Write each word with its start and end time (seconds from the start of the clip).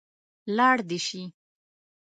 لاړ 0.57 0.77
دې 0.89 0.99
شي. 1.07 1.21